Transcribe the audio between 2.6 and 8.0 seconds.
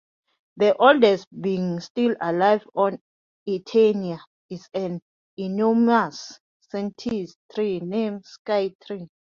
on Eternia is an enormous sentient tree